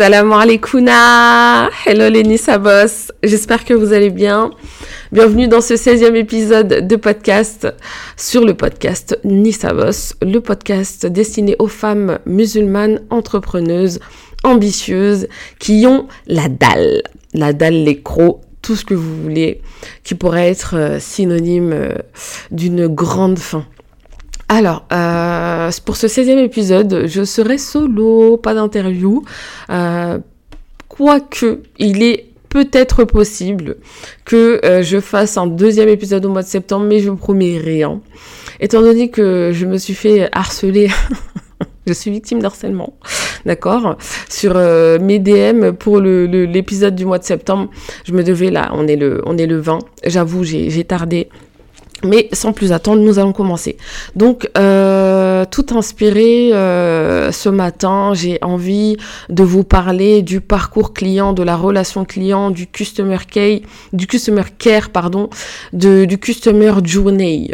[0.00, 0.88] Salam alaikum.
[1.84, 3.12] Hello les Nissabos.
[3.22, 4.50] J'espère que vous allez bien.
[5.12, 7.68] Bienvenue dans ce 16e épisode de podcast
[8.16, 14.00] sur le podcast Nissabos, le podcast destiné aux femmes musulmanes entrepreneuses,
[14.42, 15.28] ambitieuses,
[15.58, 17.02] qui ont la dalle.
[17.34, 19.60] La dalle, les crocs, tout ce que vous voulez,
[20.02, 21.94] qui pourrait être euh, synonyme euh,
[22.50, 23.66] d'une grande fin.
[24.52, 29.22] Alors, euh, pour ce 16e épisode, je serai solo, pas d'interview.
[29.70, 30.18] Euh,
[30.88, 33.76] quoique, il est peut-être possible
[34.24, 37.58] que euh, je fasse un deuxième épisode au mois de septembre, mais je ne promets
[37.58, 38.00] rien.
[38.58, 40.90] Étant donné que je me suis fait harceler,
[41.86, 42.94] je suis victime d'harcèlement,
[43.46, 43.98] d'accord,
[44.28, 47.70] sur mes DM pour l'épisode du mois de septembre.
[48.04, 49.78] Je me devais là, on est le, on est le 20.
[50.06, 51.28] J'avoue, j'ai tardé.
[52.04, 53.76] Mais sans plus attendre, nous allons commencer.
[54.16, 58.96] Donc, euh, tout inspiré euh, ce matin, j'ai envie
[59.28, 63.60] de vous parler du parcours client, de la relation client, du customer care,
[63.92, 65.28] du customer care, pardon,
[65.72, 67.50] du customer journey.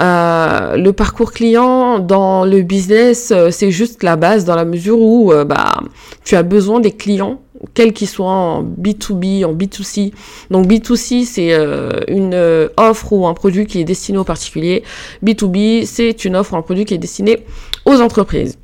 [0.00, 5.32] Euh, le parcours client dans le business, c'est juste la base dans la mesure où
[5.46, 5.80] bah
[6.24, 7.40] tu as besoin des clients
[7.74, 10.12] quel qu'il soit en B2B, en B2C.
[10.50, 14.82] Donc B2C, c'est euh, une euh, offre ou un produit qui est destiné aux particuliers.
[15.24, 17.44] B2B, c'est une offre ou un produit qui est destiné
[17.84, 18.58] aux entreprises.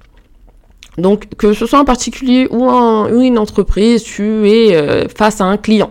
[0.96, 2.68] Donc que ce soit un particulier ou,
[3.20, 5.90] une entreprise, tu es euh, face à un client.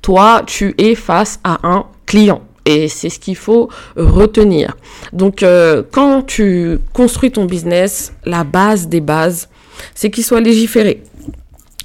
[0.00, 2.40] Toi, tu es face à un client.
[2.66, 4.76] Et c'est ce qu'il faut retenir.
[5.12, 5.44] Donc
[5.92, 9.48] quand tu construis ton business, la base des bases,
[9.94, 11.02] c'est qu'il soit légiféré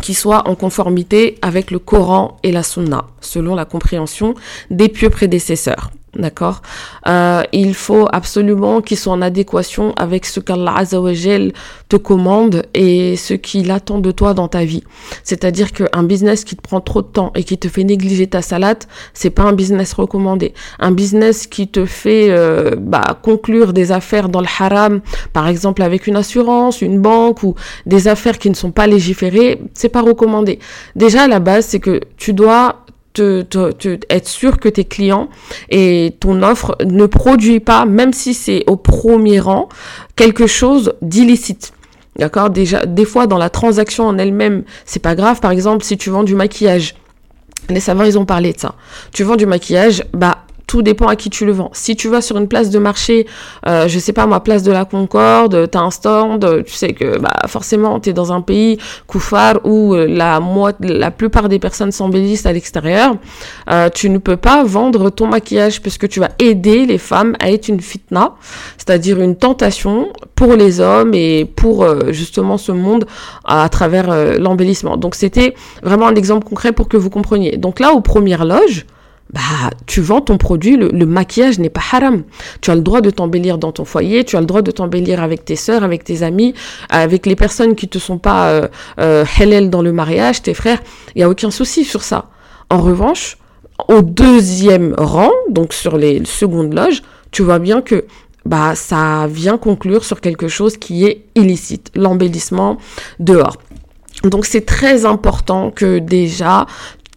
[0.01, 4.33] qui soit en conformité avec le Coran et la Sunna, selon la compréhension
[4.69, 5.91] des pieux prédécesseurs.
[6.15, 6.61] D'accord
[7.07, 11.53] euh, Il faut absolument qu'il soit en adéquation avec ce qu'Allah Azzawajal
[11.87, 14.83] te commande et ce qu'il attend de toi dans ta vie.
[15.23, 18.41] C'est-à-dire qu'un business qui te prend trop de temps et qui te fait négliger ta
[18.41, 20.53] salade, c'est pas un business recommandé.
[20.79, 24.99] Un business qui te fait euh, bah, conclure des affaires dans le haram,
[25.31, 27.55] par exemple avec une assurance, une banque ou
[27.85, 30.59] des affaires qui ne sont pas légiférées, c'est pas recommandé.
[30.97, 32.83] Déjà, la base, c'est que tu dois
[33.13, 33.45] te,
[34.09, 35.29] être sûr que tes clients
[35.69, 39.69] et ton offre ne produit pas, même si c'est au premier rang,
[40.15, 41.73] quelque chose d'illicite.
[42.17, 42.49] D'accord?
[42.49, 45.39] Déjà, des fois, dans la transaction en elle-même, c'est pas grave.
[45.39, 46.95] Par exemple, si tu vends du maquillage,
[47.69, 48.75] les savants, ils ont parlé de ça.
[49.13, 50.39] Tu vends du maquillage, bah,
[50.71, 51.69] tout dépend à qui tu le vends.
[51.73, 53.27] Si tu vas sur une place de marché,
[53.67, 56.93] euh, je sais pas ma place de la Concorde, tu as un stand, tu sais
[56.93, 61.91] que bah forcément tu es dans un pays koufar où euh, la plupart des personnes
[61.91, 63.17] s'embellissent à l'extérieur,
[63.69, 67.51] euh, tu ne peux pas vendre ton maquillage puisque tu vas aider les femmes à
[67.51, 68.35] être une fitna,
[68.77, 73.07] c'est-à-dire une tentation pour les hommes et pour justement ce monde
[73.43, 74.95] à, travers l'embellissement.
[74.95, 75.53] Donc c'était
[75.83, 77.57] vraiment un exemple concret pour que vous compreniez.
[77.57, 78.85] Donc là aux premières loges,
[79.33, 82.23] bah, tu vends ton produit, le, maquillage n'est pas haram.
[82.59, 85.23] Tu as le droit de t'embellir dans ton foyer, tu as le droit de t'embellir
[85.23, 86.53] avec tes sœurs, avec tes amis,
[86.89, 88.67] avec les personnes qui te sont pas euh,
[88.99, 90.79] euh halal dans le mariage, tes frères.
[91.15, 92.25] Il y a aucun souci sur ça.
[92.69, 93.37] En revanche,
[93.87, 98.05] au deuxième rang, donc sur les secondes loges, tu vois bien que
[98.45, 102.77] bah ça vient conclure sur quelque chose qui est illicite, l'embellissement
[103.19, 103.55] dehors.
[104.23, 106.65] Donc c'est très important que déjà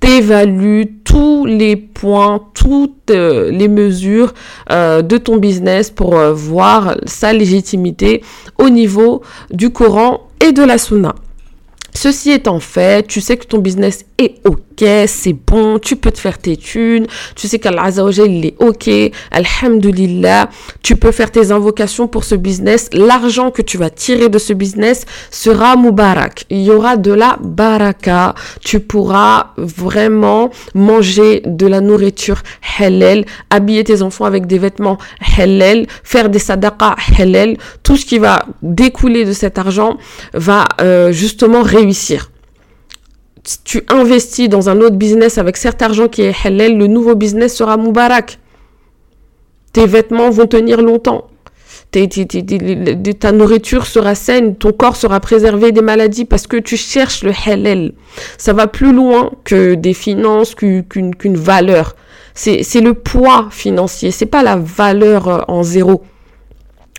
[0.05, 4.35] évalue tous les points, toutes euh, les mesures
[4.71, 8.23] euh, de ton business pour euh, voir sa légitimité
[8.59, 11.15] au niveau du Coran et de la Sunna.
[11.97, 16.19] Ceci étant fait, tu sais que ton business est ok, c'est bon, tu peux te
[16.19, 17.07] faire tes thunes,
[17.37, 17.89] tu sais qu'Allah
[18.27, 18.91] il est ok,
[19.31, 20.51] alhamdulillah,
[20.83, 24.53] tu peux faire tes invocations pour ce business, l'argent que tu vas tirer de ce
[24.53, 31.81] business sera mubarak, il y aura de la baraka, tu pourras vraiment manger de la
[31.81, 32.43] nourriture
[32.81, 34.99] halal, habiller tes enfants avec des vêtements
[35.39, 39.97] halal, faire des sadaqas halal, tout ce qui va découler de cet argent
[40.35, 41.84] va euh, justement réussir
[43.65, 47.57] tu investis dans un autre business avec cet argent qui est halal, le nouveau business
[47.57, 48.39] sera mubarak.
[49.73, 51.29] Tes vêtements vont tenir longtemps.
[51.91, 57.33] ta nourriture sera saine, ton corps sera préservé des maladies parce que tu cherches le
[57.47, 57.93] halal.
[58.39, 61.97] Ça va plus loin que des finances, qu'une valeur.
[62.35, 66.03] C'est le poids financier, c'est pas la valeur euh, en zéro.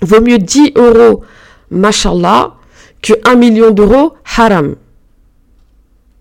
[0.01, 1.23] Vaut mieux 10 euros,
[1.71, 2.55] mashallah,
[3.01, 4.75] que 1 million d'euros, haram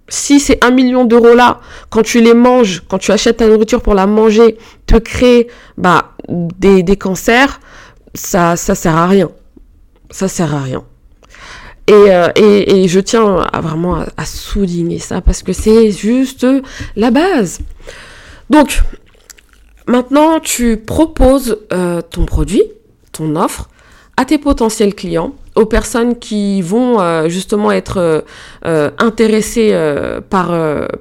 [0.09, 1.61] si ces 1 million d'euros là,
[1.91, 5.49] quand tu les manges, quand tu achètes ta nourriture pour la manger, te crée
[5.79, 7.61] bah, des, cancers,
[8.15, 9.31] ça ça sert à rien.
[10.11, 10.85] Ça sert à rien.
[11.91, 16.47] Euh, et, et, je tiens vraiment à, souligner ça parce que c'est juste
[16.97, 17.61] la base.
[18.49, 18.81] Donc,
[19.87, 22.63] maintenant, tu proposes euh, ton produit,
[23.13, 23.69] ton offre
[24.17, 28.25] à tes potentiels clients, aux personnes qui vont euh, justement être
[28.99, 29.73] intéressées
[30.31, 30.53] par,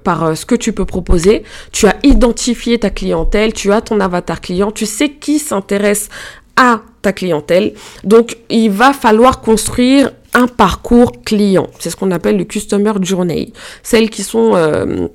[0.03, 1.43] par ce que tu peux proposer.
[1.71, 6.09] Tu as identifié ta clientèle, tu as ton avatar client, tu sais qui s'intéresse
[6.55, 7.73] à ta clientèle.
[8.03, 11.67] Donc, il va falloir construire un parcours client.
[11.79, 13.53] C'est ce qu'on appelle le Customer Journey.
[13.83, 15.07] Celles qui sont euh,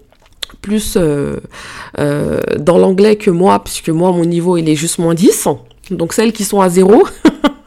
[0.63, 1.37] plus euh,
[1.99, 5.49] euh, dans l'anglais que moi, puisque moi, mon niveau, il est juste moins 10.
[5.91, 7.07] Donc, celles qui sont à zéro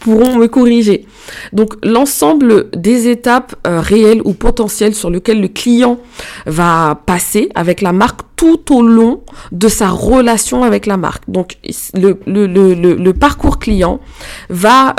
[0.00, 1.06] pourront me corriger.
[1.52, 5.98] Donc, l'ensemble des étapes réelles ou potentielles sur lesquelles le client
[6.46, 9.20] va passer avec la marque tout au long
[9.52, 11.24] de sa relation avec la marque.
[11.28, 11.56] Donc,
[11.94, 14.00] le, le, le, le parcours client
[14.48, 14.94] va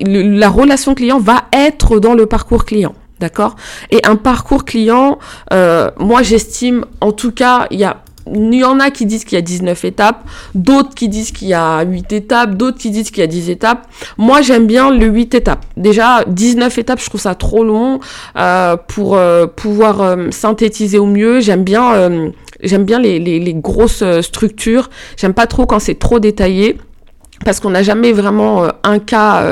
[0.00, 2.94] la relation client va être dans le parcours client.
[3.18, 3.56] D'accord?
[3.90, 5.18] Et un parcours client,
[5.52, 7.96] euh, moi j'estime, en tout cas, il y a
[8.34, 11.48] il y en a qui disent qu'il y a 19 étapes, d'autres qui disent qu'il
[11.48, 13.86] y a 8 étapes, d'autres qui disent qu'il y a 10 étapes.
[14.16, 15.64] Moi, j'aime bien le 8 étapes.
[15.76, 18.00] Déjà, 19 étapes, je trouve ça trop long
[18.36, 21.40] euh, pour euh, pouvoir euh, synthétiser au mieux.
[21.40, 22.32] J'aime bien,
[22.62, 24.90] j'aime bien les, grosses structures.
[25.16, 26.78] J'aime pas trop quand c'est trop détaillé
[27.44, 29.44] parce qu'on n'a jamais vraiment un cas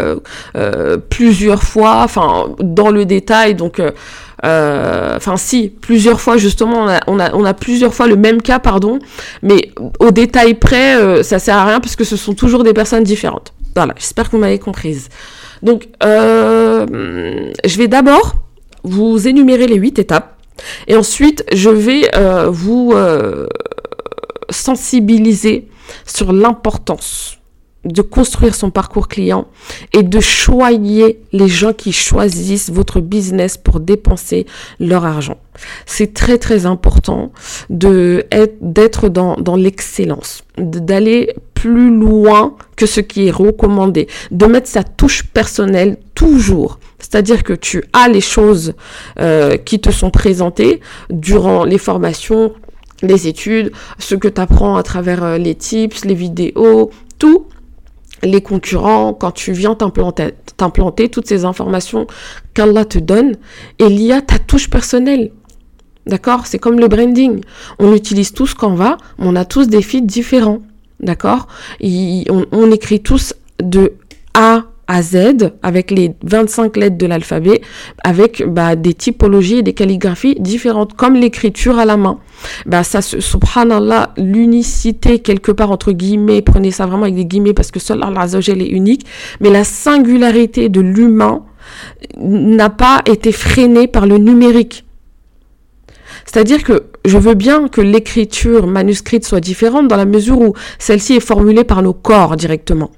[1.09, 3.81] plusieurs fois, enfin dans le détail, donc
[4.43, 8.43] enfin si plusieurs fois justement on a, on a, on a plusieurs fois le même
[8.43, 8.99] cas pardon,
[9.43, 13.53] mais au détail près ça sert à rien puisque ce sont toujours des personnes différentes.
[13.75, 15.09] Voilà, j'espère que vous m'avez comprise.
[15.63, 18.35] Donc je vais d'abord
[18.85, 20.37] vous énumérer les huit étapes
[20.87, 22.11] et ensuite je vais
[22.49, 22.95] vous
[24.51, 25.69] sensibiliser
[26.05, 27.39] sur l'importance
[27.87, 29.47] de construire son parcours client
[29.93, 34.47] et de choyer les gens qui choisissent votre business pour dépenser
[34.81, 35.39] leur argent.
[35.87, 37.33] C'est très très important
[37.71, 38.27] de
[38.61, 45.25] d'être dans, l'excellence, d'aller plus loin que ce qui est recommandé, de mettre sa touche
[45.25, 46.79] personnelle toujours.
[46.99, 48.75] C'est-à-dire que tu as les choses
[49.19, 50.81] euh, qui te sont présentées
[51.11, 52.53] durant les formations,
[53.03, 57.47] les études, ce que tu apprends à travers euh, les tips, les vidéos, tout
[58.23, 62.07] les concurrents, quand tu viens t'implanter, toutes ces informations
[62.55, 63.37] qu'Allah te donne,
[63.79, 65.33] il y a ta touche personnelle.
[66.07, 66.47] D'accord?
[66.47, 67.41] C'est comme le branding.
[67.79, 70.61] On utilise tous Canva, mais on a tous des feeds différents.
[71.01, 71.49] D'accord?
[71.83, 73.95] On écrit tous de
[74.35, 77.61] A à Z avec les 25 lettres de l'alphabet,
[78.05, 82.19] avec bah, des typologies et des calligraphies différentes, comme l'écriture à la main.
[82.67, 87.71] Bah, ça, subhanallah, l'unicité quelque part entre guillemets, prenez ça vraiment avec des guillemets parce
[87.71, 89.07] que seul Allah est unique,
[89.41, 91.43] mais la singularité de l'humain
[92.19, 94.85] n'a pas été freinée par le numérique.
[96.25, 101.15] C'est-à-dire que je veux bien que l'écriture manuscrite soit différente dans la mesure où celle-ci
[101.15, 102.91] est formulée par nos corps directement.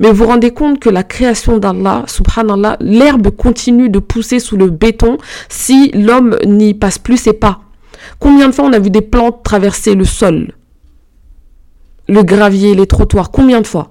[0.00, 4.56] Mais vous vous rendez compte que la création d'Allah, subhanallah, l'herbe continue de pousser sous
[4.56, 5.18] le béton
[5.48, 7.60] si l'homme n'y passe plus ses pas.
[8.18, 10.52] Combien de fois on a vu des plantes traverser le sol
[12.08, 13.90] Le gravier, les trottoirs, combien de fois?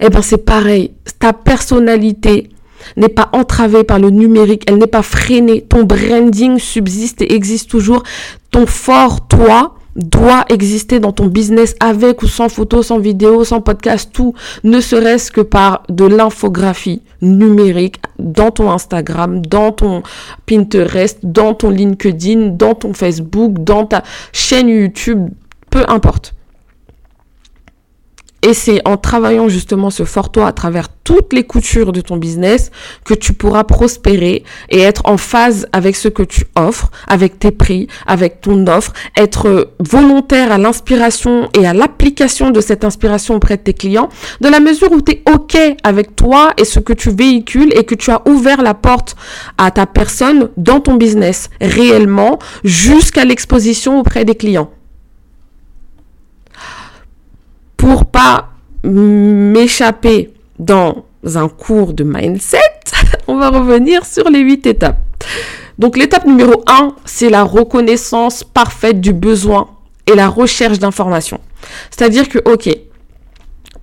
[0.00, 2.50] Eh bien c'est pareil, ta personnalité
[2.96, 7.70] n'est pas entravée par le numérique, elle n'est pas freinée, ton branding subsiste et existe
[7.70, 8.02] toujours,
[8.50, 13.60] ton fort toi doit exister dans ton business avec ou sans photo, sans vidéo, sans
[13.60, 20.02] podcast, tout, ne serait-ce que par de l'infographie numérique dans ton Instagram, dans ton
[20.46, 24.02] Pinterest, dans ton LinkedIn, dans ton Facebook, dans ta
[24.32, 25.28] chaîne YouTube,
[25.70, 26.34] peu importe.
[28.42, 32.16] Et c'est en travaillant justement ce fort toi à travers toutes les coutures de ton
[32.16, 32.70] business
[33.04, 37.50] que tu pourras prospérer et être en phase avec ce que tu offres, avec tes
[37.50, 43.56] prix, avec ton offre, être volontaire à l'inspiration et à l'application de cette inspiration auprès
[43.56, 44.08] de tes clients,
[44.40, 47.84] de la mesure où tu es OK avec toi et ce que tu véhicules et
[47.84, 49.16] que tu as ouvert la porte
[49.56, 54.70] à ta personne dans ton business réellement jusqu'à l'exposition auprès des clients
[57.88, 58.50] pour pas
[58.82, 62.58] m'échapper dans un cours de mindset,
[63.26, 64.98] on va revenir sur les huit étapes.
[65.78, 69.70] Donc l'étape numéro un, c'est la reconnaissance parfaite du besoin
[70.06, 71.40] et la recherche d'informations.
[71.90, 72.68] C'est-à-dire que, ok,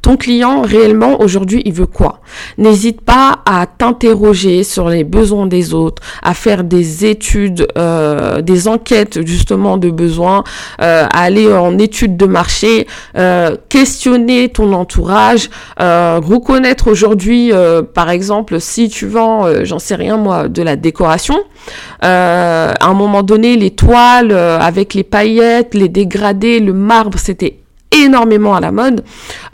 [0.06, 2.20] Ton client, réellement, aujourd'hui, il veut quoi?
[2.60, 8.68] N'hésite pas à t'interroger sur les besoins des autres, à faire des études, euh, des
[8.68, 10.44] enquêtes justement de besoins,
[10.80, 12.86] euh, aller en études de marché,
[13.18, 17.52] euh, questionner ton entourage, reconnaître aujourd'hui,
[17.96, 21.40] par exemple, si tu vends, j'en sais rien moi, de la décoration,
[22.02, 27.65] à un moment donné, les toiles avec les paillettes, les dégradés, le marbre, c'était
[28.04, 29.04] énormément à la mode.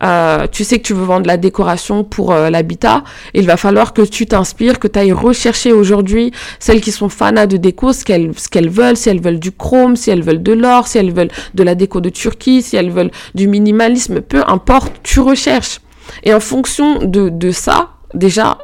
[0.03, 3.03] Euh, tu sais que tu veux vendre la décoration pour euh, l'habitat.
[3.33, 7.45] Il va falloir que tu t'inspires, que tu ailles rechercher aujourd'hui celles qui sont fanas
[7.45, 10.43] de déco, ce qu'elles, ce qu'elles veulent, si elles veulent du chrome, si elles veulent
[10.43, 14.21] de l'or, si elles veulent de la déco de Turquie, si elles veulent du minimalisme,
[14.21, 15.79] peu importe, tu recherches.
[16.23, 18.57] Et en fonction de, de ça, déjà,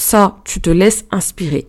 [0.00, 1.66] ça, tu te laisses inspirer.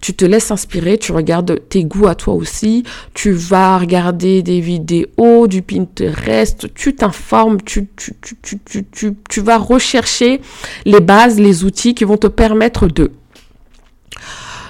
[0.00, 2.84] Tu te laisses inspirer, tu regardes tes goûts à toi aussi,
[3.14, 10.40] tu vas regarder des vidéos, du Pinterest, tu t'informes, tu, tu, tu, vas rechercher
[10.84, 13.12] les bases, les outils qui vont te permettre de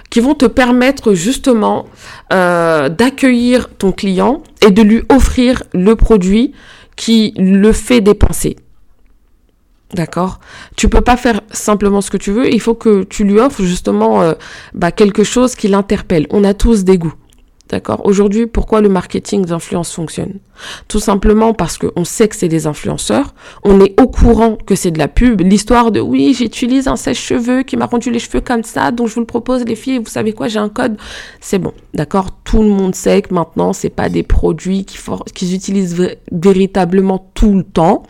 [0.08, 1.86] qui vont te permettre justement
[2.34, 6.52] euh, d'accueillir ton client et de lui offrir le produit
[6.96, 8.56] qui le fait dépenser.
[9.94, 10.40] D'accord
[10.76, 13.62] Tu peux pas faire simplement ce que tu veux, il faut que tu lui offres
[13.62, 14.32] justement euh,
[14.72, 16.26] bah, quelque chose qui l'interpelle.
[16.30, 17.14] On a tous des goûts.
[17.72, 20.34] D'accord Aujourd'hui, pourquoi le marketing d'influence fonctionne?
[20.88, 24.90] Tout simplement parce qu'on sait que c'est des influenceurs, on est au courant que c'est
[24.90, 25.40] de la pub.
[25.40, 29.14] L'histoire de oui, j'utilise un sèche-cheveux qui m'a rendu les cheveux comme ça, donc je
[29.14, 30.98] vous le propose les filles, vous savez quoi, j'ai un code.
[31.40, 35.96] C'est bon, d'accord Tout le monde sait que maintenant, c'est pas des produits qu'ils utilisent
[36.30, 38.02] véritablement tout le temps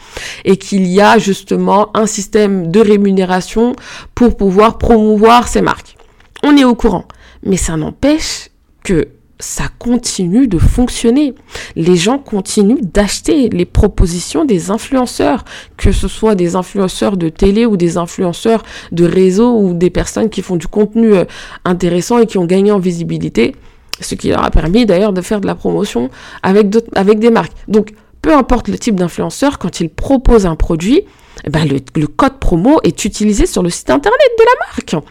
[0.44, 3.76] et qu'il y a justement un système de rémunération
[4.16, 5.96] pour pouvoir promouvoir ces marques.
[6.42, 7.04] On est au courant,
[7.44, 8.48] mais ça n'empêche
[8.82, 9.06] que
[9.38, 11.34] ça continue de fonctionner.
[11.74, 15.44] Les gens continuent d'acheter les propositions des influenceurs,
[15.76, 18.62] que ce soit des influenceurs de télé ou des influenceurs
[18.92, 21.24] de réseau ou des personnes qui font du contenu euh,
[21.64, 23.54] intéressant et qui ont gagné en visibilité,
[24.00, 26.08] ce qui leur a permis d'ailleurs de faire de la promotion
[26.42, 27.52] avec, des marques.
[27.68, 31.02] Donc, peu importe le type d'influenceur, quand il propose un produit,
[31.44, 35.04] eh ben le code promo est utilisé sur le site internet de la marque.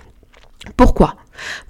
[0.77, 1.15] Pourquoi?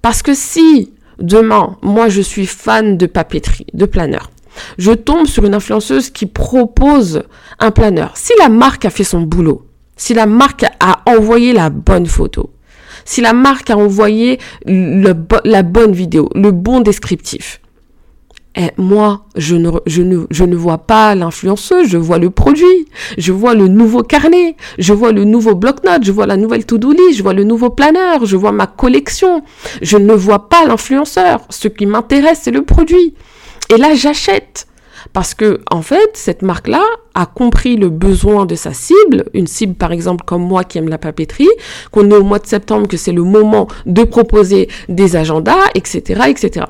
[0.01, 4.31] Parce que si Demain, moi je suis fan de papeterie, de planeur.
[4.77, 7.23] Je tombe sur une influenceuse qui propose
[7.59, 8.11] un planeur.
[8.15, 12.51] Si la marque a fait son boulot, si la marque a envoyé la bonne photo,
[13.05, 17.60] si la marque a envoyé la bonne vidéo, le bon descriptif,
[18.53, 22.85] et eh, moi, je ne, vois pas l'influenceuse, je vois le produit,
[23.17, 26.91] je vois le nouveau carnet, je vois le nouveau bloc-notes, je vois la nouvelle to-do
[26.91, 29.41] list, je vois le nouveau planeur, je vois ma collection.
[29.81, 31.39] Je ne vois pas l'influenceur.
[31.49, 33.13] Ce qui m'intéresse, c'est le produit.
[33.73, 34.67] Et là, j'achète.
[35.13, 36.83] Parce que, en fait, cette marque-là
[37.15, 40.89] a compris le besoin de sa cible, une cible par exemple comme moi qui aime
[40.89, 41.49] la papeterie,
[41.91, 46.23] qu'on est au mois de septembre, que c'est le moment de proposer des agendas, etc.,
[46.27, 46.65] etc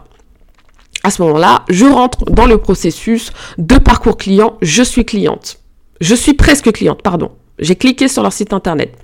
[1.04, 5.58] à ce moment-là, je rentre dans le processus de parcours client, je suis cliente.
[6.00, 7.32] Je suis presque cliente, pardon.
[7.60, 8.98] J'ai cliqué sur leur site internet.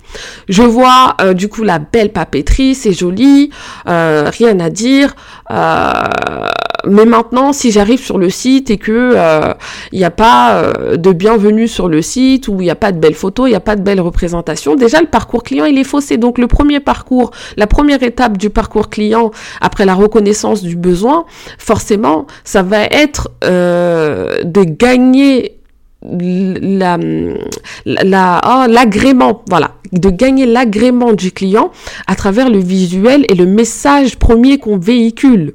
[0.48, 3.50] Je vois euh, du coup la belle papeterie, c'est joli,
[3.88, 5.14] euh, rien à dire.
[5.50, 6.47] Euh,
[6.86, 9.14] mais maintenant, si j'arrive sur le site et que
[9.92, 12.98] il n'y a pas de bienvenue sur le site, ou il n'y a pas de
[12.98, 15.84] belles photos, il n'y a pas de belles représentations, déjà le parcours client il est
[15.84, 16.16] faussé.
[16.16, 19.30] Donc le premier parcours, la première étape du parcours client
[19.60, 21.24] après la reconnaissance du besoin,
[21.58, 25.58] forcément, ça va être de gagner
[26.02, 26.96] la,
[27.84, 31.72] la, oh, l'agrément, voilà, de gagner l'agrément du client
[32.06, 35.54] à travers le visuel et le message premier qu'on véhicule.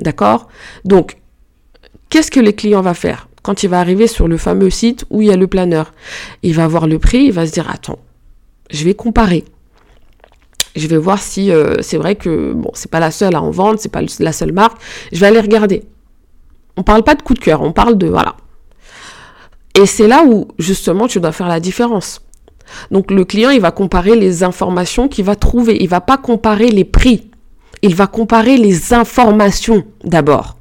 [0.00, 0.48] D'accord?
[0.84, 1.18] Donc,
[2.08, 5.22] qu'est-ce que le client va faire quand il va arriver sur le fameux site où
[5.22, 5.92] il y a le planeur?
[6.42, 7.98] Il va voir le prix, il va se dire, attends,
[8.70, 9.44] je vais comparer.
[10.76, 13.50] Je vais voir si euh, c'est vrai que bon, c'est pas la seule à en
[13.50, 14.78] vendre, c'est pas la seule marque.
[15.12, 15.84] Je vais aller regarder.
[16.76, 18.36] On parle pas de coup de cœur, on parle de voilà.
[19.74, 22.22] Et c'est là où, justement, tu dois faire la différence.
[22.90, 25.76] Donc, le client, il va comparer les informations qu'il va trouver.
[25.80, 27.29] Il va pas comparer les prix.
[27.82, 30.56] Il va comparer les informations d'abord.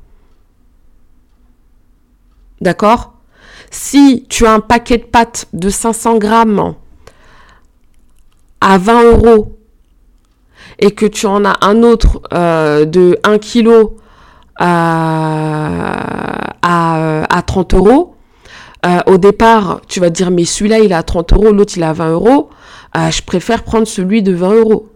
[2.62, 3.14] D'accord?
[3.72, 6.76] Si tu as un paquet de pâtes de 500 grammes
[8.62, 9.58] à 20 euros
[10.80, 13.92] et que tu en as un autre euh, de 1 kg
[14.56, 18.16] à, à, à 30 euros,
[18.86, 21.84] euh, au départ, tu vas dire, mais celui-là, il est à 30 euros, l'autre, il
[21.84, 22.50] est à 20 euros.
[22.98, 24.88] Euh, je préfère prendre celui de 20 euros.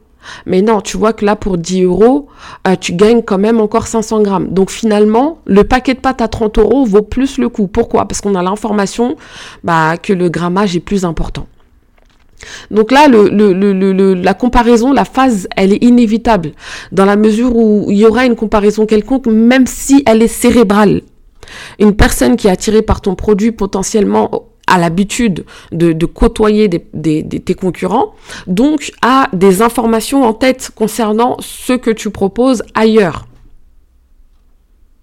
[0.45, 2.27] Mais non, tu vois que là, pour 10 euros,
[2.67, 4.47] euh, tu gagnes quand même encore 500 grammes.
[4.49, 7.67] Donc finalement, le paquet de pâtes à 30 euros vaut plus le coup.
[7.67, 8.07] Pourquoi?
[8.07, 9.15] Parce qu'on a l'information
[9.63, 11.47] bah, que le grammage est plus important.
[12.71, 16.51] Donc là, la comparaison, la phase, elle est inévitable,
[16.91, 21.01] dans la mesure où il y aura une comparaison quelconque, même si elle est cérébrale.
[21.79, 27.53] Une personne qui est attirée par ton produit potentiellement a l'habitude de, côtoyer des, tes
[27.53, 28.15] concurrents,
[28.47, 33.27] donc a des informations en tête concernant ce que tu proposes ailleurs.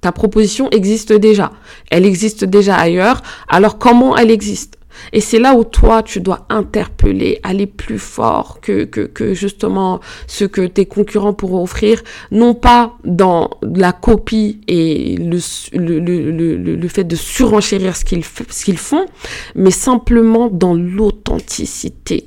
[0.00, 1.52] Ta proposition existe déjà.
[1.88, 3.22] Elle existe déjà ailleurs.
[3.48, 4.79] Alors comment elle existe?
[5.12, 10.44] Et c'est là où toi, tu dois interpeller, aller plus fort que, que, justement ce
[10.44, 15.38] que tes concurrents pourront offrir, non pas dans la copie et le,
[15.72, 19.06] le, le, le, fait de surenchérir ce qu'ils ce qu'ils font,
[19.54, 22.26] mais simplement dans l'authenticité,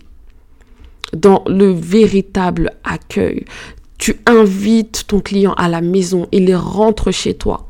[1.14, 3.46] dans le véritable accueil.
[3.98, 7.68] Tu invites ton client à la maison, il rentre chez toi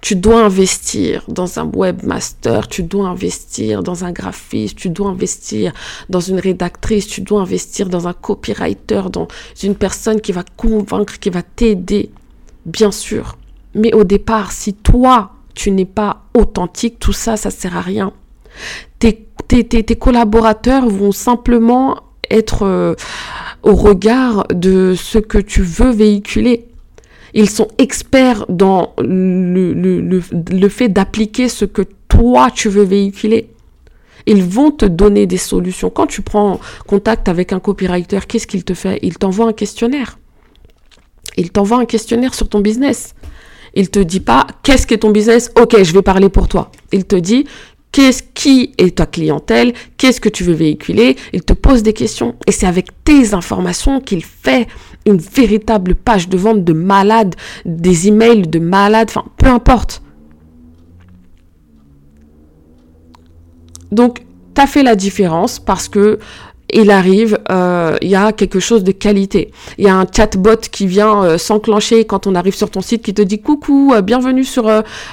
[0.00, 5.72] tu dois investir dans un webmaster, tu dois investir dans un graphiste, tu dois investir
[6.08, 9.28] dans une rédactrice, tu dois investir dans un copywriter, dans
[9.62, 12.10] une personne qui va convaincre, qui va t'aider,
[12.64, 13.36] bien sûr.
[13.74, 18.12] Mais au départ, si toi, tu n'es pas authentique, tout ça, ça sert à rien.
[18.98, 22.94] Tes, tes, collaborateurs vont simplement être euh,
[23.62, 26.68] au regard de ce que tu veux véhiculer.
[27.34, 30.20] Ils sont experts dans le,
[30.68, 33.50] fait d'appliquer ce que toi tu veux véhiculer.
[34.26, 35.90] Ils vont te donner des solutions.
[35.90, 38.98] Quand tu prends contact avec un copywriter, qu'est-ce qu'il te fait?
[39.02, 40.18] Il t'envoie un questionnaire.
[41.36, 43.14] Il t'envoie un questionnaire sur ton business.
[43.74, 45.52] Il te dit pas qu'est-ce qu'est ton business?
[45.60, 46.70] Ok, je vais parler pour toi.
[46.92, 47.46] Il te dit
[47.96, 51.16] qu'est-ce qui est ta clientèle, qu'est-ce que tu veux véhiculer?
[51.32, 54.68] Il te pose des questions et c'est avec tes informations qu'il fait
[55.06, 57.34] une véritable page de vente de malade,
[57.64, 60.02] des emails de malade, enfin peu importe.
[63.90, 66.18] Donc, tu as fait la différence parce que
[66.72, 69.52] il arrive, euh, il y a quelque chose de qualité.
[69.78, 73.02] Il y a un chatbot qui vient euh, s'enclencher quand on arrive sur ton site,
[73.02, 74.66] qui te dit coucou, euh, bienvenue sur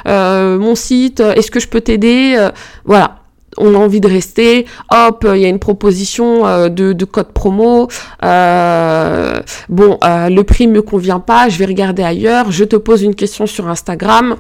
[0.06, 2.50] mon site, est-ce que je peux t'aider
[2.86, 3.20] Voilà.
[3.58, 7.88] On a envie de rester, hop, il y a une proposition euh, de, code promo,
[8.22, 13.46] bon, le prix me convient pas, je vais regarder ailleurs, je te pose une question
[13.46, 14.38] sur Instagram,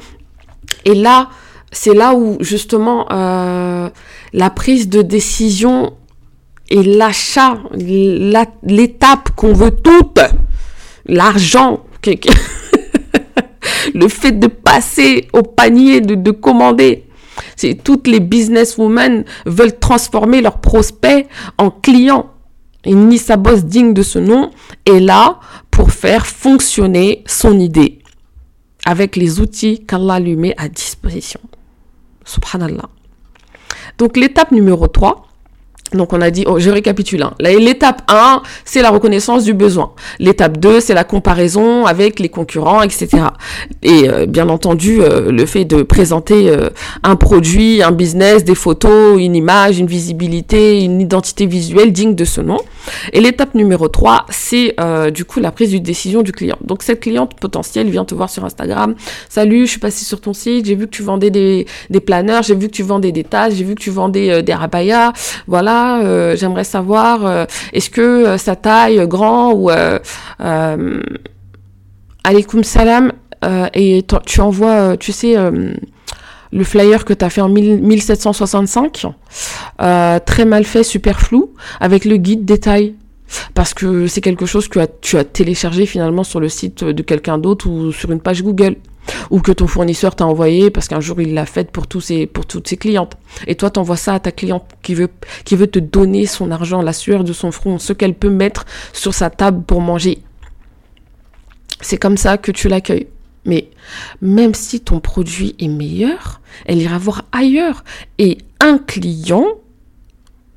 [0.86, 1.30] et là,
[1.72, 5.94] c'est là où justement la prise de décision
[6.70, 7.60] et l'achat,
[8.64, 10.22] l'étape qu'on veut toutes,
[11.06, 11.86] l'argent,
[13.94, 17.06] le fait de passer au panier, de commander,
[17.84, 22.30] toutes les businesswomen veulent transformer leurs prospects en clients.
[22.86, 24.52] Et Nissa Boss, digne de ce nom,
[24.86, 25.40] est là
[25.72, 28.00] pour faire fonctionner son idée
[28.86, 31.40] avec les outils qu'Allah lui met à disposition.
[32.26, 32.90] Subhanallah.
[33.98, 35.28] Donc l'étape numéro 3,
[35.98, 37.24] donc on a dit, oh, je récapitule.
[37.24, 37.34] Hein.
[37.40, 39.92] L'étape 1, c'est la reconnaissance du besoin.
[40.20, 43.08] L'étape 2, c'est la comparaison avec les concurrents, etc.
[43.82, 46.70] Et euh, bien entendu, euh, le fait de présenter euh,
[47.04, 52.26] un produit, un business, des photos, une image, une visibilité, une identité visuelle digne de
[52.26, 52.60] ce nom.
[53.12, 54.76] Et l'étape numéro 3, c'est
[55.14, 56.58] du coup la prise de décision du client.
[56.64, 58.96] Donc cette cliente potentielle vient te voir sur Instagram.
[59.30, 62.44] Salut, je suis passée sur ton site, j'ai vu que tu vendais des, des planeurs,
[62.44, 65.14] j'ai vu que tu vendais des tasses, j'ai vu que tu vendais des rabayas.
[65.48, 69.70] Voilà euh, j'aimerais savoir, euh, est-ce que sa euh, taille grand ou
[72.24, 73.12] alaykoum salam
[73.74, 75.36] et tu envoies, tu sais,
[76.54, 79.08] le flyer que tu as fait en 1765,
[80.26, 82.96] très mal fait, super flou, avec le guide détail
[83.54, 87.40] parce que c'est quelque chose que tu as téléchargé finalement sur le site de quelqu'un
[87.40, 88.76] d'autre ou sur une page Google
[89.32, 92.78] ou que ton fournisseur t'a envoyé parce qu'un jour il l'a fait pour toutes ses
[92.78, 93.18] clientes.
[93.48, 97.24] Et toi t'envoies ça à ta cliente qui veut te donner son argent, la sueur
[97.24, 100.20] de son front, ce qu'elle peut mettre sur sa table pour manger.
[101.82, 103.08] C'est comme ça que tu l'accueilles.
[103.46, 103.70] Mais
[104.22, 107.84] même si ton produit est meilleur, elle ira voir ailleurs.
[108.18, 109.46] Et un client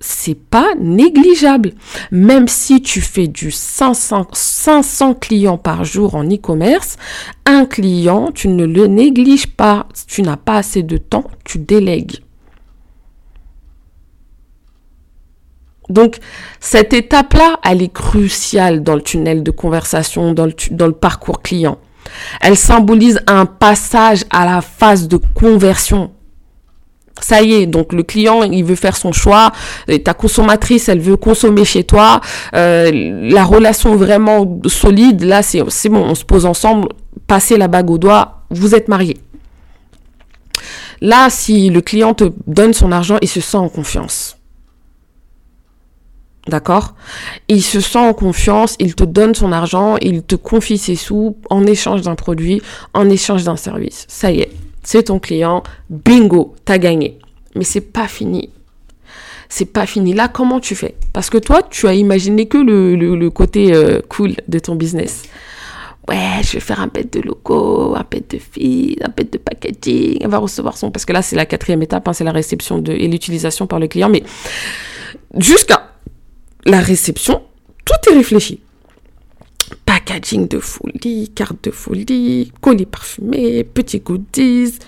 [0.00, 1.72] c'est pas négligeable.
[2.10, 6.96] Même si tu fais du 500, 500 clients par jour en e-commerce,
[7.44, 9.86] un client, tu ne le négliges pas.
[10.06, 12.20] Tu n'as pas assez de temps, tu délègues.
[15.88, 16.18] Donc,
[16.60, 21.78] cette étape-là, elle est cruciale dans le tunnel de conversation, dans le parcours client.
[22.40, 26.10] Elle symbolise un passage à la phase de conversion
[27.20, 29.52] ça y est, donc le client, il veut faire son choix,
[30.04, 32.20] ta consommatrice, elle veut consommer chez toi,
[32.54, 32.90] euh,
[33.30, 36.88] la relation vraiment solide, là, c'est bon, on se pose ensemble,
[37.26, 39.18] passez la bague au doigt, vous êtes mariés.
[41.00, 44.35] Là, si le client te donne son argent, il se sent en confiance.
[46.48, 46.94] D'accord?
[47.48, 51.36] Il se sent en confiance, il te donne son argent, il te confie ses sous
[51.50, 52.62] en échange d'un produit,
[52.94, 54.04] en échange d'un service.
[54.08, 54.50] Ça y est,
[54.84, 57.18] c'est ton client, bingo, t'as gagné.
[57.56, 58.50] Mais c'est pas fini.
[59.48, 60.12] C'est pas fini.
[60.12, 60.94] Là, comment tu fais?
[61.12, 65.24] Parce que toi, tu as imaginé que le, côté euh, cool de ton business.
[66.08, 69.38] Ouais, je vais faire un bête de logo, un bête de feed, un bête de
[69.38, 70.18] packaging.
[70.20, 70.92] Elle va recevoir son.
[70.92, 73.80] Parce que là, c'est la quatrième étape, hein, c'est la réception de, et l'utilisation par
[73.80, 74.08] le client.
[74.08, 74.22] Mais
[75.36, 75.95] jusqu'à
[76.66, 77.42] la réception,
[77.84, 78.60] tout est réfléchi.
[79.84, 84.78] Packaging de folie, carte de folie, colis parfumé, petits goodies.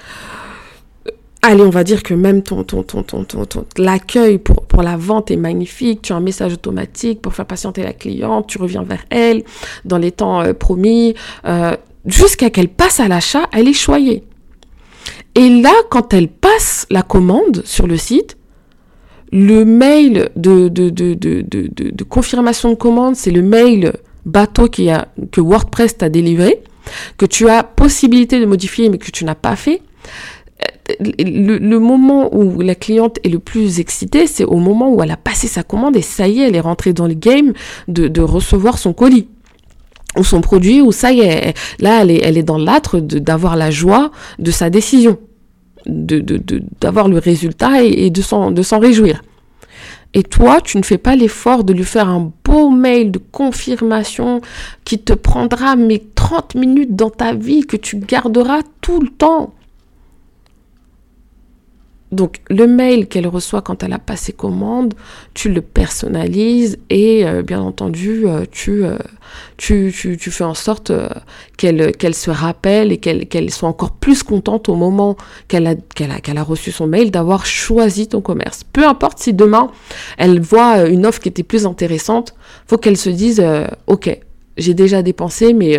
[1.41, 4.97] Allez, on va dire que même ton, ton, ton, ton, ton, l'accueil pour, pour la
[4.97, 6.03] vente est magnifique.
[6.03, 8.49] Tu as un message automatique pour faire patienter la cliente.
[8.49, 9.45] Tu reviens vers elle
[9.85, 11.15] dans les temps euh, promis.
[11.45, 14.25] Euh, jusqu'à qu'elle passe à l'achat, elle est choyée.
[15.37, 18.38] Et là, quand elle passe la commande sur le site,
[19.33, 20.69] le mail de,
[22.05, 23.93] confirmation de commande, c'est le mail
[24.25, 26.63] bateau qui a, que WordPress t'a délivré,
[27.17, 29.83] que tu as possibilité de modifier mais que tu n'as pas fait.
[31.01, 35.11] Le, le, moment où la cliente est le plus excitée, c'est au moment où elle
[35.11, 37.53] a passé sa commande et ça y est, elle est rentrée dans le game
[37.89, 39.29] de, de recevoir son colis
[40.17, 43.57] ou son produit, ou ça y est, là, elle est, elle est dans l'âtre d'avoir
[43.57, 45.19] la joie de sa décision
[45.87, 49.23] d'avoir de, le résultat et, de s'en réjouir.
[50.15, 54.41] Et toi, tu ne fais pas l'effort de lui faire un beau mail de confirmation
[54.85, 59.53] qui te prendra mes 30 minutes dans ta vie, que tu garderas tout le temps.
[62.11, 64.95] Donc le mail qu'elle reçoit quand elle a passé commande,
[65.35, 68.99] tu le personnalises et euh, bien entendu euh, euh,
[69.59, 70.91] tu, tu, tu, fais en sorte
[71.59, 75.19] qu'elle qu'elle se rappelle et qu'elle qu'elle soit encore plus contente au moment
[75.49, 78.65] qu'elle a, qu'elle a, qu'elle a reçu son mail d'avoir choisi ton commerce.
[78.65, 79.71] Peu importe si demain
[80.17, 82.35] elle voit une offre qui était plus intéressante,
[82.67, 83.45] faut qu'elle se dise
[83.87, 84.19] ok
[84.57, 85.79] j'ai déjà dépensé mais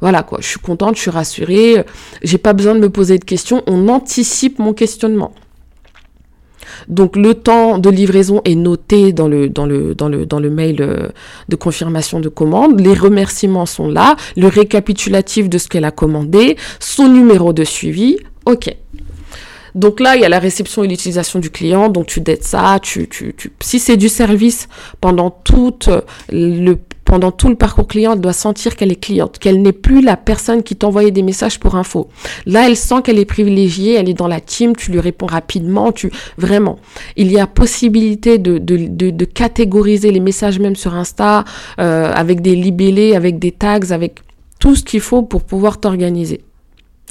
[0.00, 1.84] voilà quoi, je suis contente, je suis rassurée,
[2.22, 5.32] j'ai pas besoin de me poser de questions, on anticipe mon questionnement.
[6.88, 11.08] Donc le temps de livraison est noté dans le, mail euh,
[11.48, 12.80] de confirmation de commande.
[12.80, 18.18] Les remerciements sont là, le récapitulatif de ce qu'elle a commandé, son numéro de suivi.
[18.46, 18.74] OK.
[19.74, 21.88] Donc là, il y a la réception et l'utilisation du client.
[21.88, 22.78] Donc tu dettes ça.
[22.82, 23.52] Tu, tu, tu...
[23.60, 24.68] Si c'est du service
[25.00, 25.88] pendant toute
[26.32, 26.74] le
[27.10, 30.16] pendant tout le parcours client, elle doit sentir qu'elle est cliente, qu'elle n'est plus la
[30.16, 32.06] personne qui t'envoyait des messages pour info.
[32.46, 35.90] Là, elle sent qu'elle est privilégiée, elle est dans la team, tu lui réponds rapidement,
[35.90, 36.78] tu vraiment.
[37.16, 41.44] Il y a possibilité de, de, catégoriser les messages même sur Insta,
[41.80, 44.20] euh, avec des libellés, avec des tags, avec
[44.60, 46.44] tout ce qu'il faut pour pouvoir t'organiser.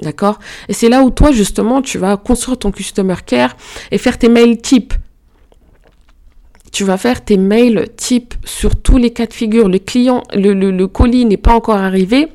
[0.02, 0.40] D'accord?
[0.70, 3.58] Et c'est là où toi, justement, tu vas construire ton customer care
[3.92, 4.94] et faire tes mails types
[6.72, 9.70] tu vas faire tes mails type sur tous les cas de figure.
[9.70, 12.28] Le client, le, le, colis n'est pas encore arrivé.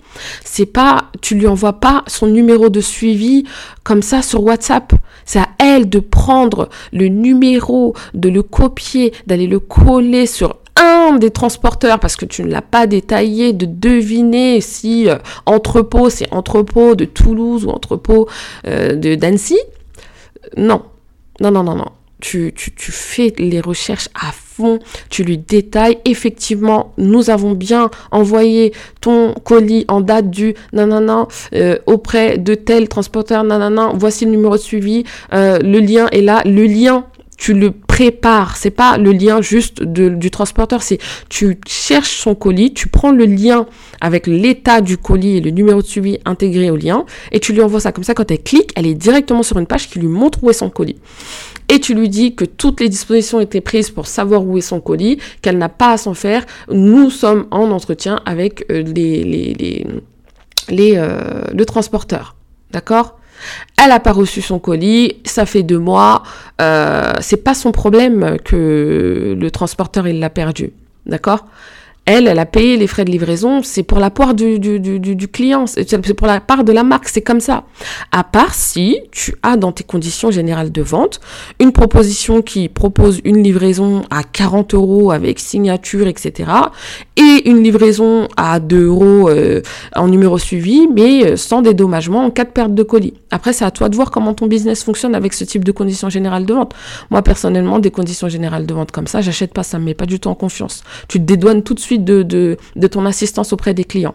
[0.44, 3.44] C'est pas, tu lui envoies pas son numéro de suivi
[3.82, 4.92] comme ça sur WhatsApp.
[5.24, 11.16] C'est à elle de prendre le numéro, de le copier, d'aller le coller sur un
[11.16, 15.16] des transporteurs parce que tu ne l'as pas détaillé, de deviner si euh,
[15.46, 18.28] entrepôt c'est entrepôt de Toulouse ou entrepôt
[18.66, 19.58] euh, de d'Annecy.
[20.56, 20.82] Non,
[21.40, 24.78] non, non, non, non tu, tu, fais les recherches à fond,
[25.10, 25.98] tu lui détailles.
[26.04, 32.88] Effectivement, nous avons bien envoyé ton colis en date du nanana euh, auprès de tel
[32.88, 33.92] transporteur nanana.
[33.94, 35.04] Voici le numéro de suivi.
[35.32, 36.42] Euh, le lien est là.
[36.44, 37.04] Le lien
[37.36, 38.56] tu le prépares.
[38.56, 43.24] C'est pas le lien juste du transporteur, c'est tu cherches son colis, tu prends le
[43.24, 43.66] lien
[44.00, 47.62] avec l'état du colis et le numéro de suivi intégré au lien et tu lui
[47.62, 47.92] envoies ça.
[47.92, 50.50] Comme ça, quand elle clique, elle est directement sur une page qui lui montre où
[50.50, 50.96] est son colis.
[51.68, 54.80] Et tu lui dis que toutes les dispositions étaient prises pour savoir où est son
[54.80, 56.44] colis, qu'elle n'a pas à s'en faire.
[56.72, 59.22] Nous sommes en entretien avec euh, les,
[60.68, 62.34] les, euh, le transporteur.
[62.72, 63.20] D'accord?
[63.82, 66.22] Elle n'a pas reçu son colis, ça fait deux mois,
[66.60, 70.72] euh, c'est pas son problème que le transporteur il l'a perdu,
[71.06, 71.46] d'accord?
[72.06, 74.60] Elle, elle a payé les frais de livraison, c'est pour la part du,
[75.32, 77.64] client, c'est pour la part de la marque, c'est comme ça.
[78.12, 81.20] À part si tu as dans tes conditions générales de vente
[81.60, 86.50] une proposition qui propose une livraison à 40 euros avec signature, etc.
[87.16, 89.62] Et une livraison à 2 euros euh,
[89.96, 93.14] en numéro suivi, mais euh, sans dédommagement en cas de perte de colis.
[93.30, 96.08] Après, c'est à toi de voir comment ton business fonctionne avec ce type de conditions
[96.10, 96.74] générales de vente.
[97.10, 100.06] Moi, personnellement, des conditions générales de vente comme ça, j'achète pas, ça me met pas
[100.06, 100.84] du tout en confiance.
[101.08, 104.14] Tu te dédouanes tout de suite de, de, ton assistance auprès des clients.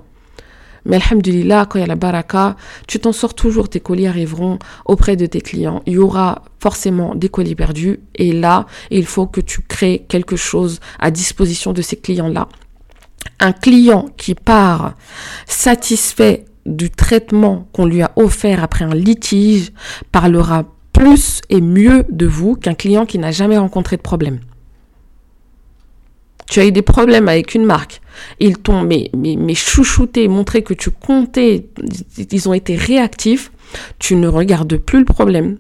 [0.86, 2.56] Mais alhamdulillah, quand il y a la baraka,
[2.88, 5.82] tu t'en sors toujours, tes colis arriveront auprès de tes clients.
[5.86, 8.00] Il y aura forcément des colis perdus.
[8.15, 12.48] Et là, il faut que tu crées quelque chose à disposition de ces clients-là.
[13.42, 14.96] Un client qui part
[15.46, 19.72] satisfait du traitement qu'on lui a offert après un litige
[20.12, 24.39] parlera plus et mieux de vous qu'un client qui n'a jamais rencontré de problème.
[26.50, 28.02] Tu as eu des problèmes avec une marque,
[28.40, 31.68] ils t'ont mais, mais, chouchouté, montré que tu comptais,
[32.32, 33.52] ils ont été réactifs,
[34.00, 35.58] tu ne regardes plus le problème.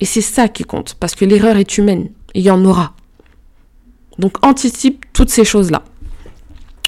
[0.00, 2.94] Et c'est ça qui compte, parce que l'erreur est humaine, il y en aura.
[4.18, 5.82] Donc anticipe toutes ces choses-là.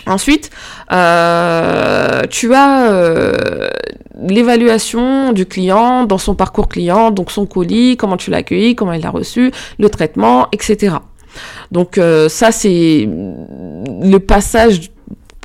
[0.07, 0.51] Ensuite,
[0.93, 3.69] euh, tu as euh,
[4.23, 8.93] l'évaluation du client dans son parcours client, donc son colis, comment tu l'as accueilli, comment
[8.93, 10.97] il l'a reçu, le traitement, etc.
[11.72, 14.90] Donc euh, ça, c'est le passage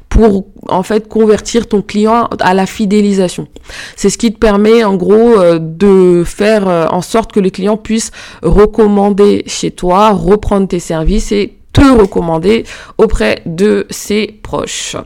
[0.10, 3.48] pour en fait convertir ton client à la fidélisation.
[3.96, 8.12] C'est ce qui te permet en gros de faire en sorte que le client puisse
[8.44, 12.66] recommander chez toi, reprendre tes services et te recommander
[12.98, 14.98] auprès de ses proches.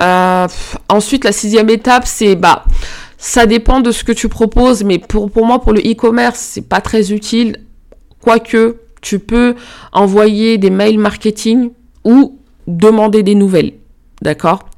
[0.00, 0.48] Euh,
[0.88, 2.64] ensuite, la sixième étape, c'est bah
[3.18, 6.68] ça dépend de ce que tu proposes, mais pour, pour moi, pour le e-commerce, c'est
[6.68, 7.62] pas très utile.
[8.20, 9.54] Quoique, tu peux
[9.92, 11.70] envoyer des mails marketing
[12.04, 13.74] ou demander des nouvelles.
[14.22, 14.68] D'accord?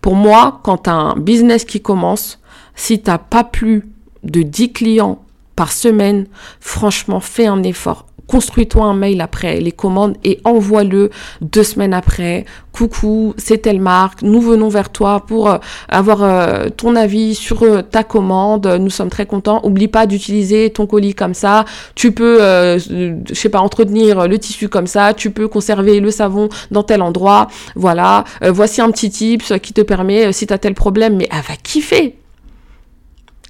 [0.00, 2.40] Pour moi, quand tu as un business qui commence,
[2.74, 3.84] si tu n'as pas plus
[4.24, 5.22] de 10 clients
[5.56, 6.26] par semaine,
[6.60, 11.10] franchement, fais un effort construis-toi un mail après les commandes et envoie-le
[11.40, 12.44] deux semaines après.
[12.70, 17.64] Coucou, c'est telle marque, nous venons vers toi pour euh, avoir euh, ton avis sur
[17.64, 18.66] euh, ta commande.
[18.80, 19.60] Nous sommes très contents.
[19.64, 21.64] Oublie pas d'utiliser ton colis comme ça.
[21.96, 25.14] Tu peux, je sais pas, entretenir le tissu comme ça.
[25.14, 27.48] Tu peux conserver le savon dans tel endroit.
[27.74, 28.24] Voilà.
[28.42, 32.16] voici un petit tips qui te permet, si tu tel problème, mais elle va kiffer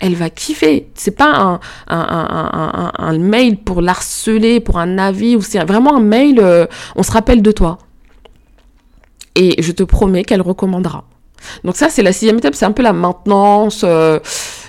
[0.01, 0.89] elle va kiffer.
[0.95, 6.01] C'est pas un, un, un, mail pour l'harceler, pour un avis, ou c'est vraiment un
[6.01, 7.79] mail, euh, on se rappelle de toi.
[9.35, 11.05] Et je te promets qu'elle recommandera.
[11.63, 14.19] Donc ça, c'est la sixième étape, c'est un peu la maintenance, euh,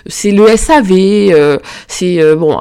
[0.05, 2.59] c'est le SAV, euh, c'est, bon,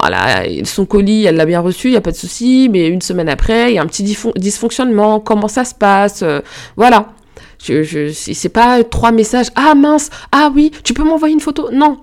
[0.64, 3.28] son colis, elle l'a bien reçu, il n'y a pas de souci, mais une semaine
[3.28, 6.24] après, il y a un petit dysfonctionnement, comment ça se passe,
[6.76, 7.08] voilà.
[7.62, 11.68] Je, je, c'est pas trois messages, ah mince, ah oui, tu peux m'envoyer une photo,
[11.72, 11.98] non,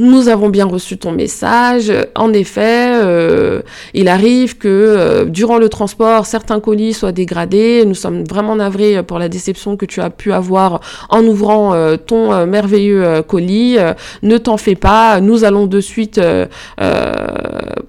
[0.00, 1.92] nous avons bien reçu ton message.
[2.14, 3.60] En effet, euh,
[3.92, 7.84] il arrive que euh, durant le transport, certains colis soient dégradés.
[7.84, 11.98] Nous sommes vraiment navrés pour la déception que tu as pu avoir en ouvrant euh,
[11.98, 13.76] ton merveilleux colis.
[14.22, 15.20] ne t'en fais pas.
[15.20, 16.18] Nous allons de suite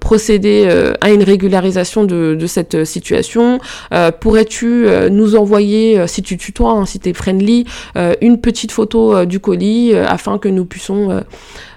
[0.00, 0.68] procéder
[1.00, 3.58] à une régularisation de, cette situation.
[4.20, 7.64] Pourrais-tu nous envoyer, si tu tutoies, hein, si tu es friendly,
[8.20, 11.22] une petite photo du colis afin que nous puissions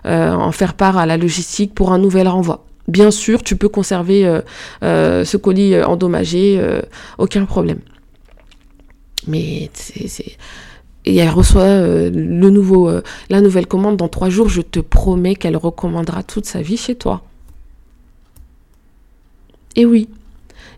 [0.05, 2.65] euh, en faire part à la logistique pour un nouvel renvoi.
[2.87, 4.41] Bien sûr, tu peux conserver euh,
[4.83, 6.61] euh, ce colis endommagé,
[7.17, 7.79] aucun problème.
[9.27, 10.37] Mais c'est
[11.07, 11.67] et elle reçoit
[13.29, 16.95] la nouvelle commande dans trois jours, je te promets qu'elle recommandera toute sa vie chez
[16.95, 17.21] toi.
[19.75, 20.09] Et oui,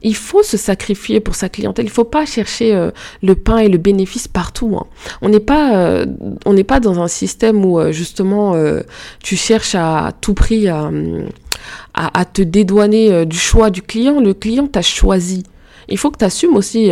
[0.02, 1.86] il faut se sacrifier pour sa clientèle.
[1.86, 2.92] Il ne faut pas chercher euh,
[3.24, 4.78] le pain et le bénéfice partout.
[4.80, 4.86] Hein.
[5.22, 6.06] On n'est pas, euh,
[6.46, 8.56] on n'est pas dans un système où euh, justement
[9.24, 10.92] tu cherches à, tout prix à,
[12.26, 14.20] te dédouaner du choix du client.
[14.20, 15.44] Le client t'a choisi.
[15.90, 16.92] Il faut que tu assumes aussi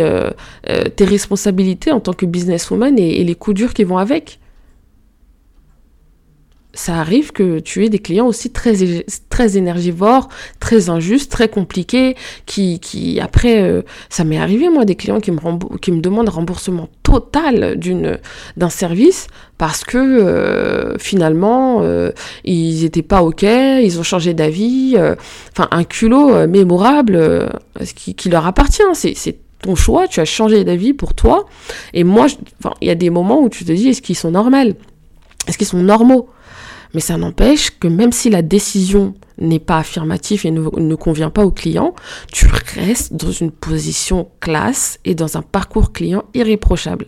[0.96, 4.38] tes responsabilités en tant que businesswoman et, et les coups durs qui vont avec
[6.76, 8.74] ça arrive que tu aies des clients aussi très,
[9.30, 10.28] très énergivores,
[10.60, 15.32] très injustes, très compliqués, qui, qui après, euh, ça m'est arrivé moi, des clients qui
[15.32, 17.80] me, qui me demandent remboursement total
[18.56, 19.26] d'un service
[19.58, 22.10] parce que euh, finalement, euh,
[22.44, 24.96] ils n'étaient pas OK, ils ont changé d'avis,
[25.52, 27.48] enfin un culot mémorable
[27.94, 31.46] qui, qui, leur appartient, c'est, c'est ton choix, tu as changé d'avis pour toi,
[31.94, 32.26] et moi,
[32.82, 34.74] il y a des moments où tu te dis, est-ce qu'ils sont normaux
[35.48, 36.28] Est-ce qu'ils sont normaux?
[36.94, 41.44] Mais ça n'empêche que même si la décision n'est pas affirmative et ne, convient pas
[41.44, 41.94] au client,
[42.32, 47.06] tu restes dans une position classe et dans un parcours client irréprochable.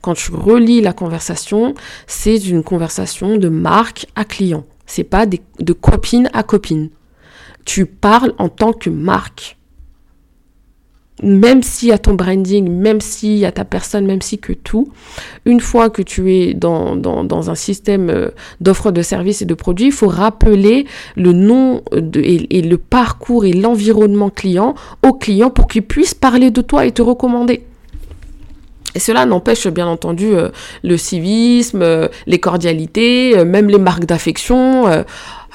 [0.00, 1.74] Quand tu relis la conversation,
[2.06, 4.64] c'est une conversation de marque à client.
[4.86, 6.90] C'est pas de copine à copine.
[7.64, 9.56] Tu parles en tant que marque
[11.22, 14.52] même s'il y a ton branding, même s'il y a ta personne, même si que
[14.52, 14.88] tout,
[15.44, 18.28] une fois que tu es dans, dans, un système euh,
[18.60, 21.82] d'offre de services et de produits, il faut rappeler le nom
[22.16, 24.74] et, le parcours et l'environnement client
[25.06, 27.64] au client pour qu'il puisse parler de toi et te recommander.
[28.96, 30.50] Et cela n'empêche bien entendu euh,
[30.82, 35.04] le civisme, euh, les cordialités, même les marques d'affection.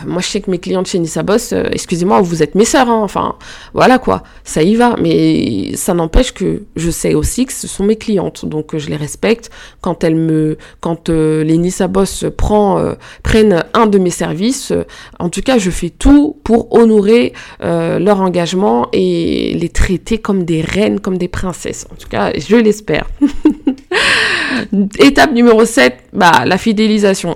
[0.05, 3.01] Moi, je sais que mes clientes chez Nissa Boss, excusez-moi, vous êtes mes sœurs, hein,
[3.03, 3.35] enfin,
[3.73, 4.95] voilà quoi, ça y va.
[5.01, 8.95] Mais ça n'empêche que je sais aussi que ce sont mes clientes, donc je les
[8.95, 9.49] respecte.
[9.81, 14.73] Quand elles me, quand les Nissa Boss prend, prennent un de mes services,
[15.19, 20.61] en tout cas, je fais tout pour honorer leur engagement et les traiter comme des
[20.61, 21.87] reines, comme des princesses.
[21.91, 23.09] En tout cas, je l'espère.
[24.99, 27.35] Étape numéro 7, bah, la fidélisation.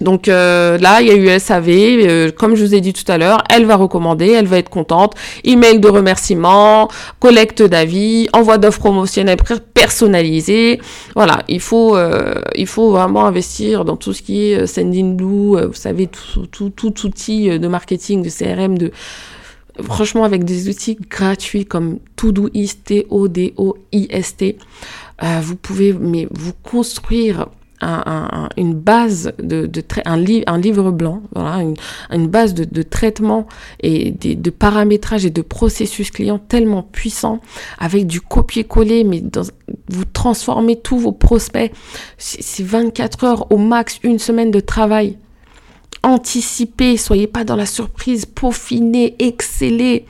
[0.00, 3.10] Donc euh, là, il y a eu SAV, euh, comme je vous ai dit tout
[3.10, 6.88] à l'heure, elle va recommander, elle va être contente, email de remerciement,
[7.20, 9.38] collecte d'avis, envoi d'offres promotionnelles
[9.72, 10.80] personnalisées.
[11.14, 15.64] Voilà, il faut, euh, il faut vraiment investir dans tout ce qui est Sending Blue,
[15.66, 18.90] vous savez, tout, tout, tout outil de marketing, de CRM, de
[19.82, 24.56] franchement avec des outils gratuits comme Todoist, T-O-D-O-I-S-T,
[25.22, 27.46] euh, vous pouvez mais vous construire
[27.80, 29.68] un, une base de,
[30.04, 31.22] un, livre blanc,
[32.10, 33.46] une, base de, traitement
[33.80, 37.40] et de, paramétrage et de processus client tellement puissant
[37.78, 39.22] avec du copier-coller, mais
[39.88, 41.72] vous transformez tous vos prospects.
[42.18, 45.18] C'est 24 heures au max, une semaine de travail
[46.02, 50.04] anticipez, soyez pas dans la surprise, peaufinez, excellez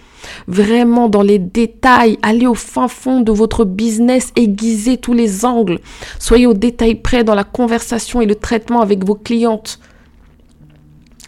[0.47, 5.81] vraiment dans les détails, allez au fin fond de votre business, aiguisez tous les angles,
[6.19, 9.81] soyez au détail près dans la conversation et le traitement avec vos clientes.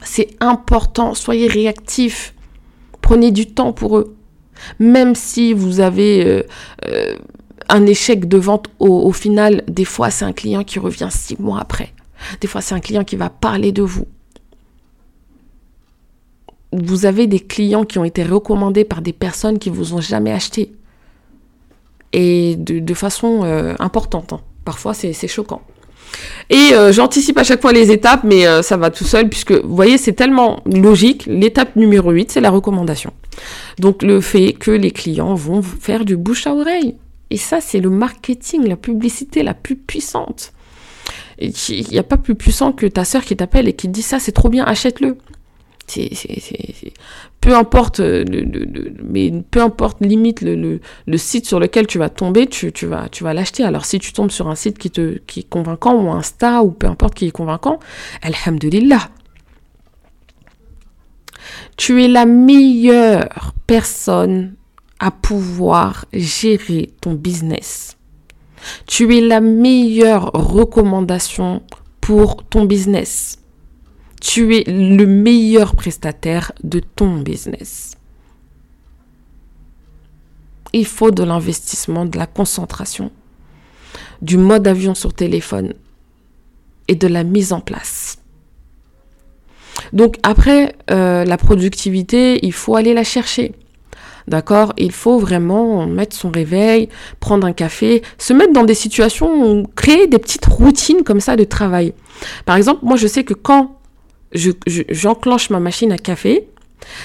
[0.03, 2.35] C'est important, soyez réactifs,
[3.01, 4.17] prenez du temps pour eux.
[4.79, 6.43] Même si vous avez euh,
[6.87, 7.15] euh,
[7.69, 11.61] un échec de vente au final, des fois c'est un client qui revient six mois
[11.61, 11.93] après.
[12.41, 14.07] Des fois c'est un client qui va parler de vous
[16.83, 20.33] vous avez des clients qui ont été recommandés par des personnes qui vous ont jamais
[20.33, 20.73] acheté.
[22.13, 24.33] Et de, façon euh, importante.
[24.33, 24.41] Hein.
[24.65, 25.63] Parfois, c'est choquant.
[26.49, 29.53] Et euh, j'anticipe à chaque fois les étapes, mais euh, ça va tout seul, puisque
[29.53, 31.25] vous voyez, c'est tellement logique.
[31.27, 33.13] L'étape numéro 8, c'est la recommandation.
[33.79, 36.97] Donc le fait que les clients vont faire du bouche à oreille.
[37.31, 40.53] Et ça, c'est le marketing, la publicité la plus puissante.
[41.39, 44.03] Il n'y a pas plus puissant que ta sœur qui t'appelle et qui te dit
[44.03, 45.19] ça, c'est trop bien, achète-le
[47.41, 52.09] peu importe, euh, le, mais peu importe limite le, le, site sur lequel tu vas
[52.09, 53.63] tomber, tu, tu vas, tu vas l'acheter.
[53.65, 56.65] Alors si tu tombes sur un site qui, te, qui est convaincant ou un star
[56.65, 57.79] ou peu importe qui est convaincant,
[58.23, 59.11] alhamdulillah.
[61.77, 64.55] Tu es la meilleure personne
[64.99, 67.97] à pouvoir gérer ton business.
[68.87, 71.63] Tu es la meilleure recommandation
[72.01, 73.39] pour ton business
[74.27, 77.93] tu es le meilleur prestataire de ton business.
[80.73, 83.13] Il faut de l'investissement, de la concentration,
[84.23, 85.75] du mode avion sur téléphone
[86.89, 88.19] et de la mise en place.
[89.93, 93.55] Donc après, euh, la productivité, il faut aller la chercher.
[94.27, 94.73] D'accord?
[94.77, 96.89] Il faut vraiment mettre son réveil,
[97.21, 101.45] prendre un café, se mettre dans des situations, créer des petites routines comme ça de
[101.45, 101.93] travail.
[102.45, 103.77] Par exemple, moi je sais que quand
[104.33, 106.49] j'enclenche ma machine à café,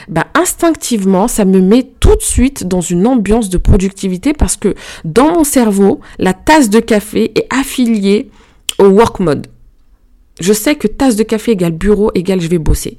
[0.07, 4.75] bah instinctivement, ça me met tout de suite dans une ambiance de productivité parce que
[5.05, 8.29] dans mon cerveau, la tasse de café est affiliée
[8.79, 9.47] au work mode.
[10.39, 12.97] Je sais que tasse de café égale bureau égale je vais bosser.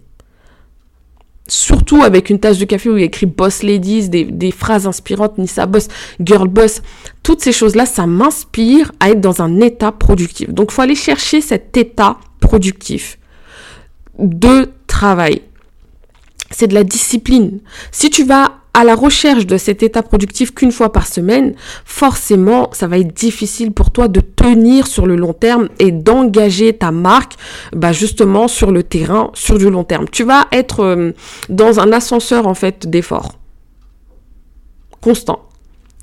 [1.49, 4.87] Surtout avec une tasse de café où il y écrit boss ladies, des, des phrases
[4.87, 5.89] inspirantes, Nissa boss,
[6.21, 6.83] girl boss.
[7.23, 10.49] Toutes ces choses-là, ça m'inspire à être dans un état productif.
[10.51, 13.19] Donc, il faut aller chercher cet état productif
[14.19, 15.43] de travail.
[16.51, 17.61] C'est de la discipline.
[17.91, 22.71] Si tu vas à la recherche de cet état productif qu'une fois par semaine, forcément,
[22.73, 26.91] ça va être difficile pour toi de tenir sur le long terme et d'engager ta
[26.91, 27.35] marque,
[27.75, 30.07] bah justement, sur le terrain, sur du long terme.
[30.11, 31.13] Tu vas être euh,
[31.51, 33.39] dans un ascenseur, en fait, d'effort.
[35.01, 35.41] Constant.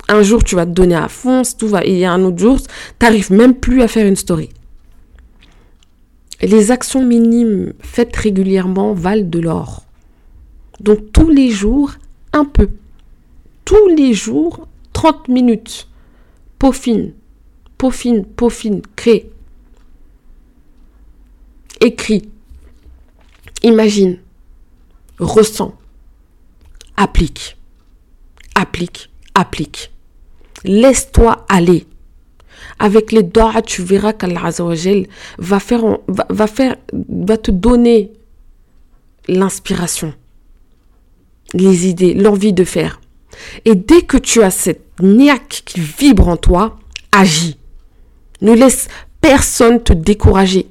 [0.08, 2.24] Un jour, tu vas te donner à fond, tout va, et il y a un
[2.24, 2.66] autre jour, tu
[3.02, 4.50] n'arrives même plus à faire une story.
[6.42, 9.84] Les actions minimes faites régulièrement valent de l'or.
[10.80, 11.92] Donc tous les jours,
[12.32, 12.70] un peu.
[13.66, 15.88] Tous les jours, 30 minutes.
[16.58, 17.12] Peaufine,
[17.76, 19.30] peaufine, peaufine, crée.
[21.80, 22.28] Écris.
[23.62, 24.18] Imagine.
[25.18, 25.74] Ressens.
[26.96, 27.58] Applique.
[28.54, 29.10] Applique.
[29.34, 29.90] Applique.
[30.64, 31.86] Laisse-toi aller
[32.80, 34.50] avec les doigts, tu verras qu'Allah
[35.38, 38.10] va faire, va, te donner
[39.28, 40.14] l'inspiration,
[41.52, 43.00] les idées, l'envie de faire.
[43.66, 46.78] Et dès que tu as cette niaque qui vibre en toi,
[47.12, 47.58] agis.
[48.40, 48.88] Ne laisse
[49.20, 50.66] personne te décourager.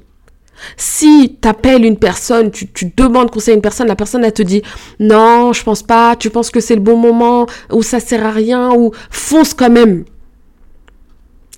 [0.76, 4.42] Si tu appelles une personne, tu, demandes conseil à une personne, la personne elle te
[4.42, 4.62] dit
[4.98, 8.32] non, je pense pas, tu penses que c'est le bon moment, ou ça sert à
[8.32, 10.04] rien, ou fonce quand même.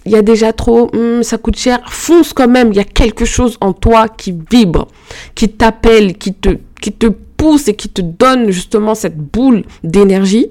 [0.05, 2.73] Il y a déjà trop, hmm, ça coûte cher, fonce quand même.
[2.73, 4.89] Il y a quelque chose en toi qui vibre,
[5.35, 10.49] qui t'appelle, qui te, qui te pousse et qui te donne justement cette boule d'énergie.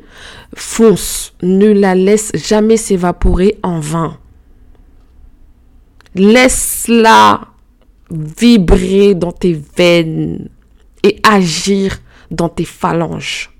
[0.56, 4.18] Fonce, ne la laisse jamais s'évaporer en vain.
[6.16, 7.41] Laisse-la
[8.10, 10.49] vibrer dans tes veines
[11.04, 11.99] et agir
[12.30, 13.52] dans tes phalanges.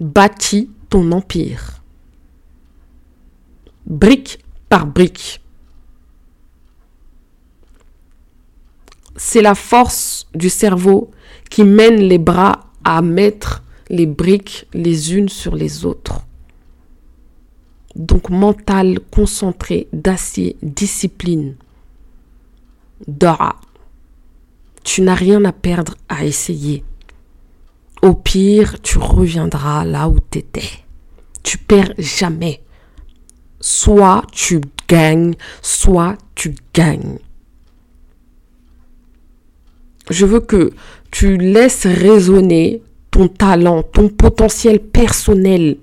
[0.00, 1.77] Bâtis ton empire.
[3.88, 5.40] Brique par brique.
[9.16, 11.10] C'est la force du cerveau
[11.48, 16.26] qui mène les bras à mettre les briques les unes sur les autres.
[17.96, 21.56] Donc mental, concentré, d'acier, discipline.
[23.06, 23.56] Dora.
[24.84, 26.84] Tu n'as rien à perdre à essayer.
[28.02, 30.84] Au pire, tu reviendras là où tu étais.
[31.42, 32.60] Tu perds jamais.
[33.60, 37.18] Soit tu gagnes, soit tu gagnes.
[40.10, 40.72] Je veux que
[41.10, 45.78] tu laisses résonner ton talent, ton potentiel personnel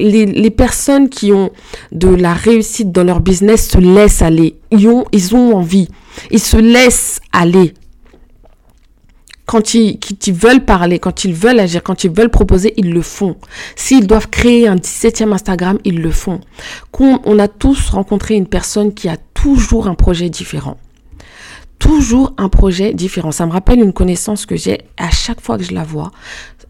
[0.00, 1.50] les, personnes qui ont
[1.92, 4.56] de la réussite dans leur business se laissent aller.
[4.70, 5.88] Ils ont, ils ont envie.
[6.30, 7.74] Ils se laissent aller.
[9.50, 9.98] Quand ils,
[10.28, 13.34] veulent parler, quand ils veulent agir, quand ils veulent proposer, ils le font.
[13.74, 16.38] S'ils doivent créer un 17e Instagram, ils le font.
[17.00, 20.76] on a tous rencontré une personne qui a toujours un projet différent
[21.80, 23.32] toujours un projet différent.
[23.32, 26.12] Ça me rappelle une connaissance que j'ai à chaque fois que je la vois.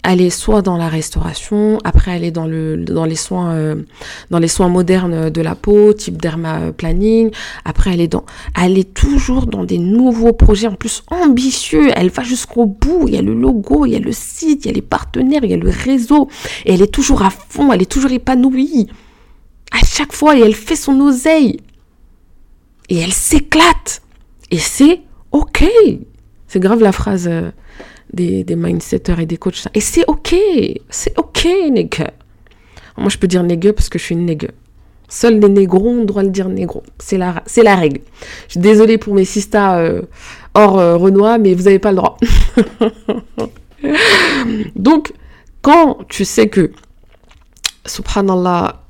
[0.03, 3.83] Elle est soit dans la restauration, après elle est dans le dans les soins euh,
[4.31, 7.31] dans les soins modernes de la peau, type dermaplaning.
[7.67, 8.25] Après elle est dans
[8.59, 11.91] elle est toujours dans des nouveaux projets en plus ambitieux.
[11.95, 13.09] Elle va jusqu'au bout.
[13.09, 15.45] Il y a le logo, il y a le site, il y a les partenaires,
[15.45, 16.29] il y a le réseau.
[16.65, 17.71] Et elle est toujours à fond.
[17.71, 18.89] Elle est toujours épanouie.
[19.71, 21.61] À chaque fois, elle fait son oseille.
[22.89, 24.03] Et elle s'éclate.
[24.51, 25.01] Et c'est
[25.33, 25.65] OK.
[26.49, 27.51] C'est grave la phrase euh,
[28.13, 29.69] des, des mindsetters et des coachs.
[29.75, 30.35] Et c'est OK.
[30.89, 32.11] C'est OK, nègre.
[32.97, 34.49] Moi, je peux dire nègre parce que je suis une nègre.
[35.09, 36.85] Seuls les négros ont le droit de dire négro.
[36.99, 38.01] C'est la, la règle.
[38.47, 40.03] Je suis désolée pour mes sistas euh,
[40.55, 42.17] hors euh, Renoir, mais vous n'avez pas le droit.
[44.77, 45.13] Donc,
[45.63, 46.71] quand tu sais que,
[47.87, 48.85] subhanallah,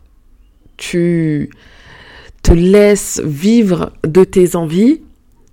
[0.76, 1.50] tu
[2.42, 5.00] te laisses vivre de tes envies,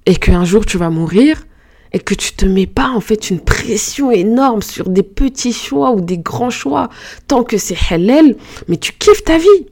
[0.08, 1.46] et qu'un jour tu vas mourir
[1.94, 5.92] et que tu te mets pas en fait une pression énorme sur des petits choix
[5.92, 6.90] ou des grands choix
[7.28, 8.36] tant que c'est halal,
[8.68, 9.68] mais tu kiffes ta vie.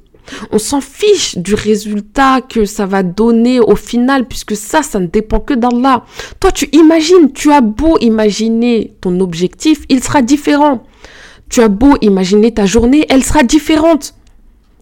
[0.51, 5.05] On s'en fiche du résultat que ça va donner au final, puisque ça, ça ne
[5.05, 6.03] dépend que d'Allah.
[6.39, 10.83] Toi, tu imagines, tu as beau imaginer ton objectif, il sera différent.
[11.49, 14.15] Tu as beau imaginer ta journée, elle sera différente.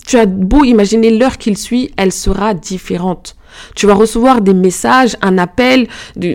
[0.06, 3.36] Tu as beau imaginer l'heure qu'il suit, elle sera différente.
[3.76, 5.88] Tu vas recevoir des messages, un appel,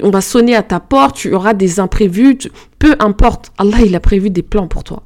[0.02, 2.38] on va sonner à ta porte, tu auras des imprévus,
[2.78, 3.52] peu importe.
[3.58, 5.02] Allah, il a prévu des plans pour toi.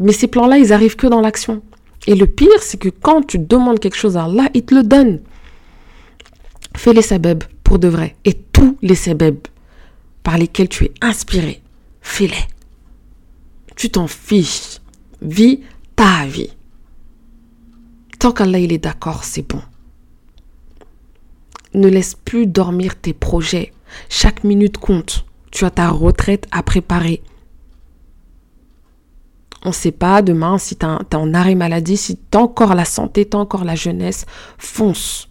[0.00, 1.62] Mais ces plans-là, ils arrivent que dans l'action.
[2.06, 4.82] Et le pire, c'est que quand tu demandes quelque chose à Allah, il te le
[4.82, 5.20] donne.
[6.76, 8.16] Fais les sabeb pour de vrai.
[8.24, 9.38] Et tous les sabeb
[10.22, 11.62] par lesquels tu es inspiré,
[12.00, 12.34] fais-les.
[13.76, 14.80] Tu t'en fiches.
[15.22, 15.60] Vis
[15.96, 16.50] ta vie.
[18.18, 19.60] Tant qu'Allah il est d'accord, c'est bon.
[21.74, 23.72] Ne laisse plus dormir tes projets.
[24.08, 25.26] Chaque minute compte.
[25.50, 27.22] Tu as ta retraite à préparer.
[29.64, 32.74] On ne sait pas demain si tu es en arrêt maladie, si tu as encore
[32.74, 34.26] la santé, tu as encore la jeunesse.
[34.58, 35.28] Fonce.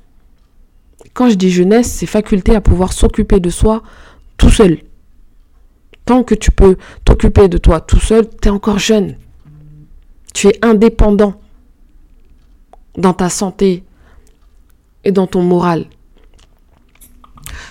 [1.14, 3.84] Quand je dis jeunesse, c'est faculté à pouvoir s'occuper de soi
[4.38, 4.80] tout seul.
[6.06, 9.18] Tant que tu peux t'occuper de toi tout seul, tu es encore jeune.
[10.34, 11.40] Tu es indépendant
[12.98, 13.84] dans ta santé
[15.04, 15.86] et dans ton moral.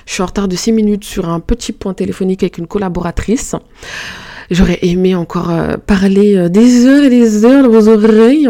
[0.06, 3.54] Je suis en retard de 6 minutes sur un petit point téléphonique avec une collaboratrice.
[4.50, 8.48] J'aurais aimé encore euh, parler euh, des heures et des heures de vos oreilles.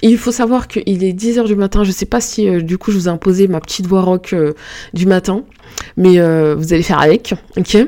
[0.00, 1.84] Il faut savoir qu'il est 10 heures du matin.
[1.84, 4.00] Je ne sais pas si euh, du coup je vous ai imposé ma petite voix
[4.00, 4.34] rock
[4.94, 5.44] du matin.
[5.98, 6.18] Mais
[6.54, 7.34] vous allez faire avec.
[7.56, 7.76] Ok?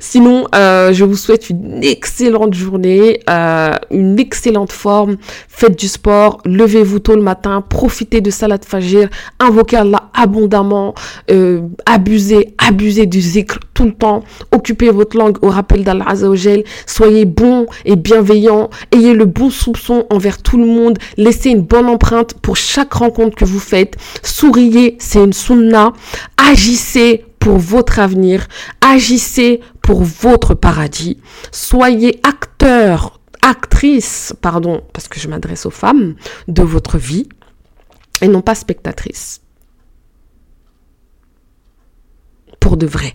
[0.00, 5.16] Sinon, euh, je vous souhaite une excellente journée, euh, une excellente forme.
[5.48, 10.94] Faites du sport, levez-vous tôt le matin, profitez de Salat Fajr, invoquez Allah abondamment,
[11.30, 14.24] euh, abusez, abusez du zikr tout le temps.
[14.50, 16.64] Occupez votre langue au rappel d'Allah Azzawajal.
[16.86, 18.70] Soyez bon et bienveillant.
[18.90, 20.98] Ayez le bon soupçon envers tout le monde.
[21.16, 23.96] Laissez une bonne empreinte pour chaque rencontre que vous faites.
[24.22, 25.92] Souriez, c'est une sunna.
[26.36, 27.24] Agissez
[27.56, 28.46] votre avenir.
[28.80, 31.18] Agissez pour votre paradis.
[31.52, 36.16] Soyez acteur, actrice, pardon, parce que je m'adresse aux femmes,
[36.48, 37.28] de votre vie
[38.20, 39.40] et non pas spectatrice.
[42.60, 43.14] Pour de vrai.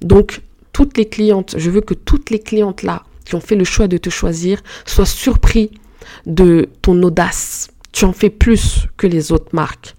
[0.00, 0.40] Donc,
[0.72, 3.88] toutes les clientes, je veux que toutes les clientes là qui ont fait le choix
[3.88, 5.70] de te choisir soient surpris
[6.26, 7.68] de ton audace.
[7.92, 9.94] Tu en fais plus que les autres marques.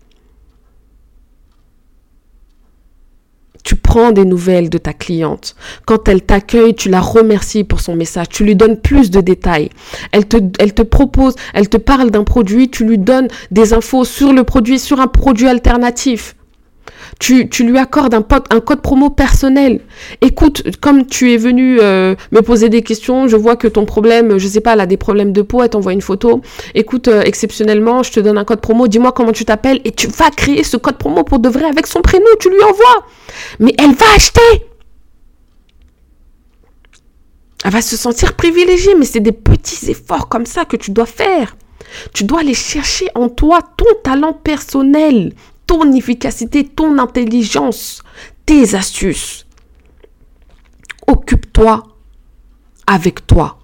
[3.63, 5.55] Tu prends des nouvelles de ta cliente.
[5.85, 8.29] Quand elle t'accueille, tu la remercies pour son message.
[8.29, 9.69] Tu lui donnes plus de détails.
[10.11, 14.05] Elle te, elle te propose, elle te parle d'un produit, tu lui donnes des infos
[14.05, 16.35] sur le produit, sur un produit alternatif.
[17.19, 19.81] Tu, lui accordes un, code promo personnel.
[20.21, 24.37] Écoute, comme tu es venu euh, me poser des questions, je vois que ton problème,
[24.37, 26.41] je sais pas, elle a des problèmes de peau, elle t'envoie une photo.
[26.75, 30.07] Écoute, euh, exceptionnellement, je te donne un code promo, dis-moi comment tu t'appelles et tu
[30.07, 33.07] vas créer ce code promo pour de vrai avec son prénom, tu lui envoies.
[33.59, 34.65] Mais elle va acheter.
[37.63, 41.05] Elle va se sentir privilégiée, mais c'est des petits efforts comme ça que tu dois
[41.05, 41.55] faire.
[42.13, 45.33] Tu dois aller chercher en toi ton talent personnel,
[45.67, 48.03] ton efficacité, ton intelligence,
[48.45, 49.45] tes astuces.
[51.07, 51.83] Occupe-toi
[52.87, 53.59] avec toi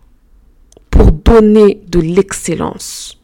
[0.89, 3.19] pour donner de l'excellence.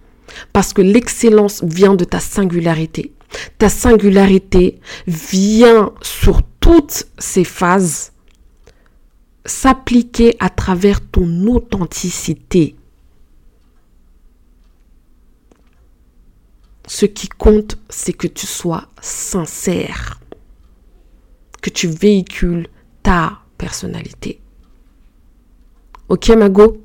[0.54, 3.14] Parce que l'excellence vient de ta singularité.
[3.58, 8.12] Ta singularité vient sur toutes ces phases
[9.46, 12.76] s'appliquer à travers ton authenticité.
[16.88, 20.20] Ce qui compte, c'est que tu sois sincère,
[21.62, 22.68] que tu véhicules
[23.02, 24.40] ta personnalité.
[26.10, 26.82] Ok, Mago?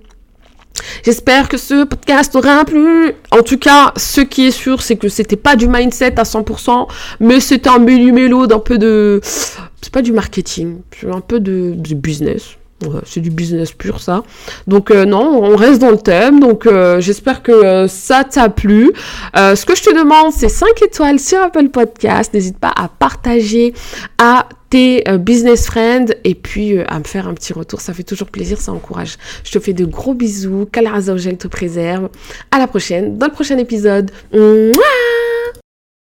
[1.04, 3.12] J'espère que ce podcast aura plu.
[3.30, 6.88] En tout cas, ce qui est sûr, c'est que c'était pas du mindset à 100%,
[7.20, 9.20] mais c'était un mélu-mélo d'un peu de...
[9.22, 12.56] C'est pas du marketing, c'est un peu de, business.
[13.04, 14.22] C'est du business pur ça.
[14.66, 16.40] Donc euh, non, on reste dans le thème.
[16.40, 18.92] Donc euh, j'espère que euh, ça t'a plu.
[19.34, 22.32] ce que je te demande, c'est 5 étoiles sur Apple Podcast.
[22.34, 23.74] N'hésite pas à partager,
[24.18, 27.80] à tes business friends et puis à me faire un petit retour.
[27.80, 29.16] Ça fait toujours plaisir, ça encourage.
[29.42, 30.68] Je te fais de gros bisous.
[30.70, 32.08] Qu'Allah te préserve.
[32.52, 34.10] À la prochaine, dans le prochain épisode.